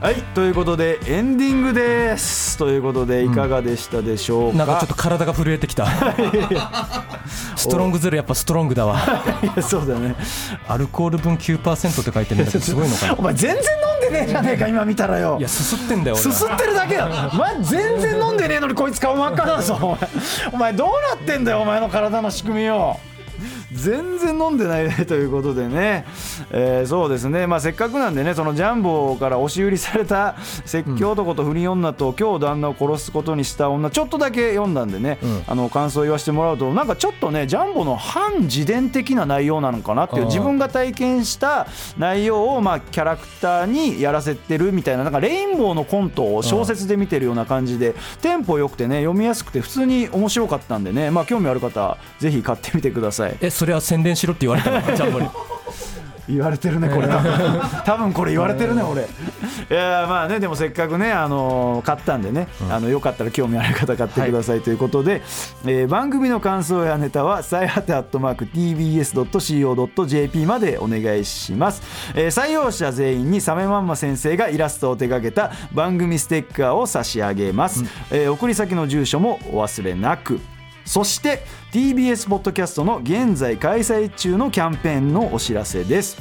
[0.00, 5.84] はいということでエンディングですということでいかがでしたでしょうか、なんかちょっと体が震えてきた
[7.60, 8.98] ストロングゼロやっぱストロングだわ。
[9.62, 10.14] そうだね。
[10.68, 15.36] アルコール分9%って書いてるんだけどすごいのかなお前全然飲んでねえじゃねえか今見たらよ。
[15.38, 17.30] いやすすってんだよすすってるだけだ。
[17.32, 19.98] お前全然飲んでねえのにこいつ顔真っ赤だぞお前。
[20.52, 22.98] お前どうなってんだよお前の体の仕組みよ
[23.72, 26.04] 全然飲んでないねということでね、
[26.50, 41.66] えーそうですね、まあ、せっかくなんでねそのジャンボから押し売りされた説教男と不倫女と今日旦那を殺すことにした女ちょっとだけ読んだんでね、あの感想を言わせてもらうとなんかちょっとねジャンボの反自伝的な内容なのかなっていう自分が体験した
[41.98, 51.10] 内容をまあキャラクターにやらせてるみたいななんかレインボーのコントを小説で見てるような感じでテンポ良くてね読みやすくて普通に面白かったんでね。
[51.10, 53.36] まあ興味ある方ぜひ買ってみてください。
[53.40, 55.28] えそれは宣伝しろって言われたのジャンボに。
[56.26, 57.08] 言われてるねこれ。
[57.08, 59.02] 多分 多分これ言われてるね俺。
[59.02, 59.04] い
[59.68, 65.20] やまあねでもせっかくねあの買ったんでね、あのよかったら興味ある方買ってくださいということで、
[65.66, 71.82] えー番組の感想やネタは最果てアットマーク TBS.CO.JP までお願いします、
[72.14, 80.40] えー採用者全員にサメマンマ先生がイラストを手掛けた番組ステッカーを差し上げます、えー送り先の住所もお忘れなく
[80.84, 86.20] そして TBS ポッドキャストの現在開催中のキャンペーンのお知らせです。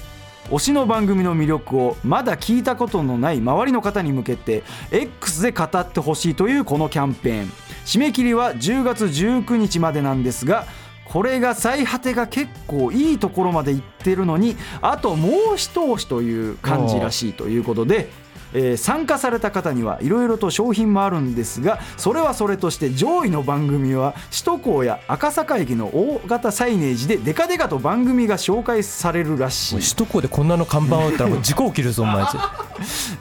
[0.49, 7.51] 推しの番組の魅力をまだ聞いたことのない周りの方に向けて X で語ってほしいというこのキャンペーン。
[7.86, 10.66] 締め切りは10月19日までなんですが
[11.05, 18.10] これが最果てが結構いいところまでいってるのにあともう一押しという感じらしいということで
[18.54, 29.76] えー参加された方にはいろいろと商品もあるんですがそれはそれとして上位の番組は首都高や赤坂駅の大型サイネージでデカデカと番組が紹介されるらしい。
[29.76, 32.26] 首都高でこんなの看板を打ったらもう事故起きるぞお前。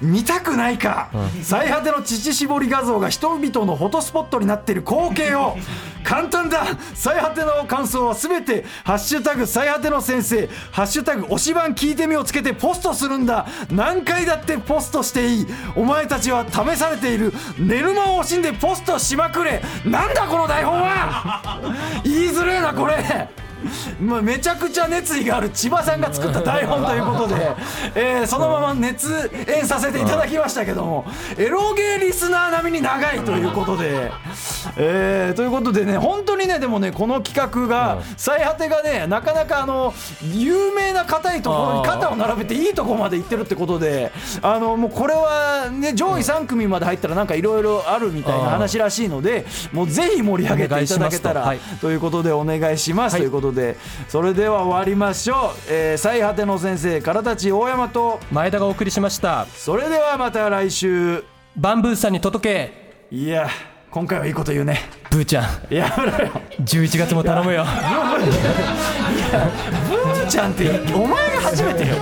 [0.01, 1.09] 見たくないか、
[1.43, 5.57] 最果ての乳搾り画像が人々のフォトスポットになっている光景を。
[6.05, 6.65] 簡単だ
[6.95, 15.47] 最果ての感想はすべて「ハッシュタグ最果ての先生」「ハッシュタグ推し番聞いてみ」をつけてポストするんだ何回だってポストしていい。
[15.75, 17.33] お前たちは試されている。
[17.59, 19.63] 寝る間を惜しんでポストしまくれ。
[19.85, 21.61] なんだこの台本は。
[22.05, 23.29] 言いづれえなこれ。
[24.01, 25.51] まあ、めちゃくちゃ熱意がある。
[25.51, 27.57] 千葉さんが作った台本ということで、
[27.95, 31.05] えそのまま熱演させていただきましたけども。
[31.37, 34.13] エロゲーリスナー並みに長いということで、
[34.77, 39.95] えーということでね本当にねでもねこの企画が最果てがねなかなかあの
[40.33, 44.13] 有名な硬いところに肩を並べていいところまで行ってるってことで
[44.43, 51.91] あのもうこれはね上位3組まで入ったらなんかいろいろあるみたいな話らしいのでもうぜひ盛り上げていただけたらお願いと。
[51.91, 51.99] い。
[51.99, 53.23] うことでお願いします、はい。
[53.23, 53.77] ということで
[54.09, 55.39] それでは終わりましょう、
[55.71, 59.47] えー最果ての先生からたち大山と前田がお送りしました。
[59.47, 61.25] それではまた来週。
[61.57, 62.89] バンブーさんに届け。
[63.11, 63.49] いや
[63.91, 64.81] 今回はいいこと言うね。
[65.11, 65.75] ブーちゃん。
[65.75, 66.31] やめろよ。
[66.61, 67.65] 11月も頼むよ。
[69.89, 71.95] ブーちゃんってお前が初めてよ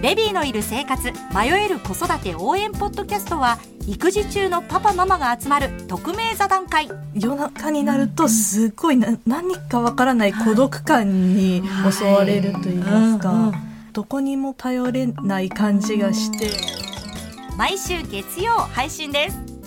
[0.00, 6.88] ベビーのいる生活迷える子育て応援ポッドキャストは育児中のパパママが集まる匿名座談会。
[7.14, 13.52] 夜中になるとすごいな何かわからない孤独感に襲われると言いますか、
[13.92, 16.50] どこにも頼れない感じがして。
[17.56, 19.57] 毎週月曜配信です